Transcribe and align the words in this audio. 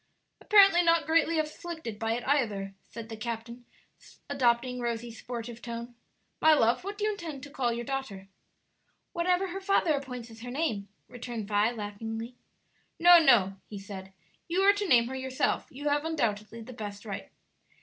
"Apparently 0.41 0.81
not 0.81 1.05
greatly 1.05 1.37
afflicted 1.37 1.99
by 1.99 2.13
it 2.13 2.27
either," 2.27 2.73
said 2.81 3.07
the 3.07 3.15
captain, 3.15 3.65
adopting 4.31 4.79
Rosie's 4.79 5.19
sportive 5.19 5.61
tone. 5.61 5.93
"My 6.41 6.55
love, 6.55 6.83
what 6.83 6.97
do 6.97 7.03
you 7.05 7.11
intend 7.11 7.43
to 7.43 7.51
call 7.51 7.71
your 7.71 7.85
daughter?" 7.85 8.27
"Whatever 9.13 9.49
her 9.49 9.61
father 9.61 9.93
appoints 9.93 10.31
as 10.31 10.41
her 10.41 10.49
name," 10.49 10.87
returned 11.07 11.47
Vi, 11.47 11.69
laughingly. 11.69 12.35
"No, 12.97 13.19
no," 13.19 13.57
he 13.69 13.77
said; 13.77 14.11
"you 14.47 14.61
are 14.61 14.73
to 14.73 14.87
name 14.87 15.05
her 15.07 15.15
yourself; 15.15 15.67
you 15.69 15.87
have 15.89 16.03
undoubtedly 16.03 16.61
the 16.63 16.73
best 16.73 17.05
right." 17.05 17.29